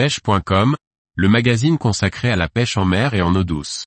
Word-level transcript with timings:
pêche.com, 0.00 0.76
le 1.14 1.28
magazine 1.28 1.76
consacré 1.76 2.30
à 2.30 2.36
la 2.36 2.48
pêche 2.48 2.78
en 2.78 2.86
mer 2.86 3.12
et 3.12 3.20
en 3.20 3.34
eau 3.34 3.44
douce. 3.44 3.84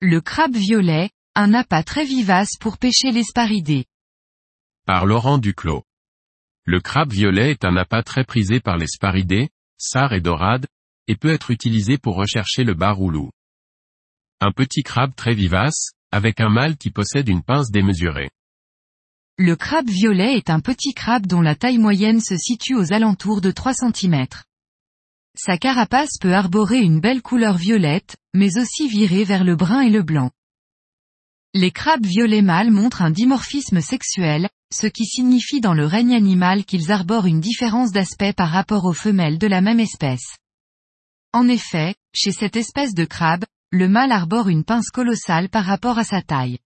Le 0.00 0.20
crabe 0.20 0.54
violet, 0.54 1.08
un 1.34 1.54
appât 1.54 1.82
très 1.82 2.04
vivace 2.04 2.58
pour 2.60 2.76
pêcher 2.76 3.10
les 3.10 3.24
sparidés. 3.24 3.86
Par 4.84 5.06
Laurent 5.06 5.38
Duclos. 5.38 5.84
Le 6.66 6.82
crabe 6.82 7.10
violet 7.10 7.52
est 7.52 7.64
un 7.64 7.78
appât 7.78 8.02
très 8.02 8.24
prisé 8.24 8.60
par 8.60 8.76
les 8.76 8.86
sparidés, 8.86 9.48
sars 9.78 10.12
et 10.12 10.20
dorades, 10.20 10.66
et 11.08 11.16
peut 11.16 11.32
être 11.32 11.50
utilisé 11.50 11.98
pour 11.98 12.16
rechercher 12.16 12.64
le 12.64 12.74
bar 12.74 12.96
roulou. 12.96 13.30
Un 14.40 14.52
petit 14.52 14.82
crabe 14.82 15.14
très 15.14 15.34
vivace, 15.34 15.92
avec 16.10 16.40
un 16.40 16.48
mâle 16.48 16.76
qui 16.76 16.90
possède 16.90 17.28
une 17.28 17.42
pince 17.42 17.70
démesurée. 17.70 18.30
Le 19.36 19.56
crabe 19.56 19.88
violet 19.88 20.36
est 20.36 20.48
un 20.48 20.60
petit 20.60 20.94
crabe 20.94 21.26
dont 21.26 21.40
la 21.40 21.56
taille 21.56 21.78
moyenne 21.78 22.20
se 22.20 22.36
situe 22.36 22.76
aux 22.76 22.92
alentours 22.92 23.40
de 23.40 23.50
3 23.50 23.74
cm. 23.74 24.26
Sa 25.36 25.58
carapace 25.58 26.18
peut 26.20 26.32
arborer 26.32 26.78
une 26.78 27.00
belle 27.00 27.20
couleur 27.20 27.56
violette, 27.56 28.16
mais 28.32 28.58
aussi 28.58 28.86
virer 28.86 29.24
vers 29.24 29.42
le 29.42 29.56
brun 29.56 29.80
et 29.80 29.90
le 29.90 30.04
blanc. 30.04 30.30
Les 31.52 31.72
crabes 31.72 32.06
violets 32.06 32.42
mâles 32.42 32.70
montrent 32.70 33.02
un 33.02 33.10
dimorphisme 33.10 33.80
sexuel, 33.80 34.48
ce 34.72 34.86
qui 34.86 35.04
signifie 35.04 35.60
dans 35.60 35.74
le 35.74 35.86
règne 35.86 36.14
animal 36.14 36.64
qu'ils 36.64 36.92
arborent 36.92 37.26
une 37.26 37.40
différence 37.40 37.90
d'aspect 37.90 38.32
par 38.32 38.50
rapport 38.50 38.84
aux 38.84 38.92
femelles 38.92 39.38
de 39.38 39.46
la 39.46 39.60
même 39.60 39.80
espèce. 39.80 40.36
En 41.34 41.48
effet, 41.48 41.96
chez 42.14 42.30
cette 42.30 42.54
espèce 42.54 42.94
de 42.94 43.04
crabe, 43.04 43.44
le 43.72 43.88
mâle 43.88 44.12
arbore 44.12 44.48
une 44.48 44.62
pince 44.62 44.90
colossale 44.90 45.48
par 45.48 45.64
rapport 45.64 45.98
à 45.98 46.04
sa 46.04 46.22
taille. 46.22 46.60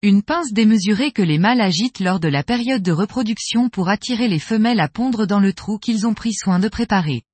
Une 0.00 0.22
pince 0.22 0.52
démesurée 0.52 1.10
que 1.10 1.22
les 1.22 1.38
mâles 1.38 1.60
agitent 1.60 1.98
lors 1.98 2.20
de 2.20 2.28
la 2.28 2.44
période 2.44 2.84
de 2.84 2.92
reproduction 2.92 3.68
pour 3.68 3.88
attirer 3.88 4.28
les 4.28 4.38
femelles 4.38 4.78
à 4.78 4.88
pondre 4.88 5.26
dans 5.26 5.40
le 5.40 5.52
trou 5.52 5.78
qu'ils 5.78 6.06
ont 6.06 6.14
pris 6.14 6.32
soin 6.32 6.60
de 6.60 6.68
préparer. 6.68 7.24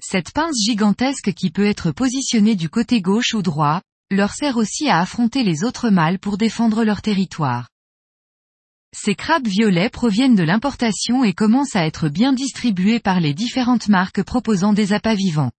Cette 0.00 0.30
pince 0.30 0.54
gigantesque 0.64 1.32
qui 1.32 1.50
peut 1.50 1.66
être 1.66 1.90
positionnée 1.90 2.54
du 2.54 2.68
côté 2.68 3.00
gauche 3.00 3.34
ou 3.34 3.42
droit, 3.42 3.82
leur 4.12 4.32
sert 4.32 4.58
aussi 4.58 4.88
à 4.88 5.00
affronter 5.00 5.42
les 5.42 5.64
autres 5.64 5.90
mâles 5.90 6.20
pour 6.20 6.38
défendre 6.38 6.84
leur 6.84 7.02
territoire. 7.02 7.68
Ces 8.96 9.16
crabes 9.16 9.48
violets 9.48 9.90
proviennent 9.90 10.36
de 10.36 10.44
l'importation 10.44 11.24
et 11.24 11.32
commencent 11.32 11.74
à 11.74 11.84
être 11.84 12.08
bien 12.08 12.32
distribués 12.32 13.00
par 13.00 13.18
les 13.18 13.34
différentes 13.34 13.88
marques 13.88 14.22
proposant 14.22 14.72
des 14.72 14.92
appâts 14.92 15.16
vivants. 15.16 15.50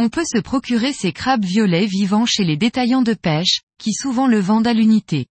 On 0.00 0.08
peut 0.08 0.24
se 0.24 0.38
procurer 0.38 0.92
ces 0.92 1.12
crabes 1.12 1.44
violets 1.44 1.86
vivants 1.86 2.24
chez 2.24 2.44
les 2.44 2.56
détaillants 2.56 3.02
de 3.02 3.14
pêche, 3.14 3.62
qui 3.78 3.92
souvent 3.92 4.28
le 4.28 4.38
vendent 4.38 4.68
à 4.68 4.72
l'unité. 4.72 5.26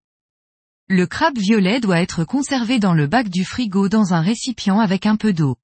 Le 0.89 1.07
crabe 1.07 1.37
violet 1.37 1.79
doit 1.79 2.01
être 2.01 2.25
conservé 2.25 2.77
dans 2.77 2.93
le 2.93 3.07
bac 3.07 3.29
du 3.29 3.45
frigo 3.45 3.87
dans 3.87 4.13
un 4.13 4.19
récipient 4.19 4.81
avec 4.81 5.05
un 5.05 5.15
peu 5.15 5.31
d'eau. 5.31 5.55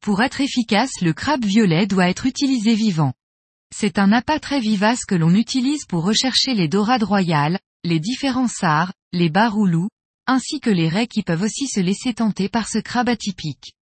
Pour 0.00 0.22
être 0.22 0.40
efficace 0.40 1.00
le 1.02 1.12
crabe 1.12 1.44
violet 1.44 1.88
doit 1.88 2.08
être 2.08 2.26
utilisé 2.26 2.76
vivant. 2.76 3.12
C'est 3.74 3.98
un 3.98 4.12
appât 4.12 4.38
très 4.38 4.60
vivace 4.60 5.04
que 5.04 5.16
l'on 5.16 5.34
utilise 5.34 5.84
pour 5.84 6.04
rechercher 6.04 6.54
les 6.54 6.68
dorades 6.68 7.02
royales, 7.02 7.58
les 7.82 7.98
différents 7.98 8.48
sars, 8.48 8.92
les 9.12 9.30
baroulous, 9.30 9.88
ainsi 10.28 10.60
que 10.60 10.70
les 10.70 10.88
raies 10.88 11.08
qui 11.08 11.24
peuvent 11.24 11.42
aussi 11.42 11.66
se 11.66 11.80
laisser 11.80 12.14
tenter 12.14 12.48
par 12.48 12.68
ce 12.68 12.78
crabe 12.78 13.08
atypique. 13.08 13.74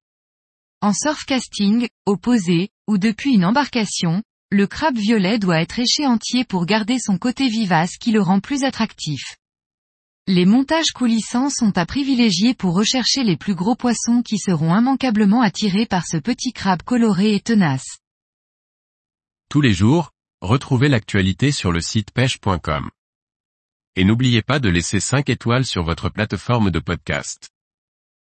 En 0.80 0.94
surfcasting, 0.94 1.88
au 2.06 2.16
posé, 2.16 2.70
ou 2.88 2.96
depuis 2.98 3.34
une 3.34 3.44
embarcation, 3.44 4.22
le 4.50 4.66
crabe 4.66 4.96
violet 4.96 5.38
doit 5.38 5.60
être 5.60 5.78
éché 5.78 6.06
entier 6.06 6.44
pour 6.44 6.64
garder 6.64 6.98
son 6.98 7.18
côté 7.18 7.48
vivace 7.48 7.98
qui 7.98 8.12
le 8.12 8.22
rend 8.22 8.40
plus 8.40 8.64
attractif. 8.64 9.36
Les 10.26 10.46
montages 10.46 10.92
coulissants 10.94 11.50
sont 11.50 11.76
à 11.76 11.84
privilégier 11.84 12.54
pour 12.54 12.74
rechercher 12.74 13.24
les 13.24 13.36
plus 13.36 13.54
gros 13.54 13.76
poissons 13.76 14.22
qui 14.22 14.38
seront 14.38 14.74
immanquablement 14.74 15.42
attirés 15.42 15.86
par 15.86 16.06
ce 16.06 16.16
petit 16.16 16.52
crabe 16.52 16.82
coloré 16.82 17.34
et 17.34 17.40
tenace. 17.40 17.98
Tous 19.50 19.60
les 19.60 19.72
jours, 19.72 20.10
retrouvez 20.40 20.88
l'actualité 20.88 21.52
sur 21.52 21.72
le 21.72 21.82
site 21.82 22.10
pêche.com. 22.12 22.90
Et 23.96 24.04
n'oubliez 24.04 24.42
pas 24.42 24.60
de 24.60 24.68
laisser 24.70 25.00
5 25.00 25.28
étoiles 25.28 25.66
sur 25.66 25.82
votre 25.82 26.08
plateforme 26.08 26.70
de 26.70 26.78
podcast. 26.78 27.50